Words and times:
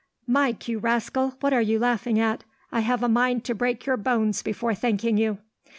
"Mike, 0.25 0.67
you 0.67 0.79
rascal, 0.79 1.35
what 1.41 1.53
are 1.53 1.61
you 1.61 1.77
laughing 1.77 2.19
at? 2.19 2.43
I 2.71 2.79
have 2.79 3.03
a 3.03 3.07
mind 3.07 3.43
to 3.43 3.53
break 3.53 3.85
your 3.85 3.97
bones 3.97 4.41
before 4.41 4.73
thanking 4.73 5.17
you." 5.19 5.37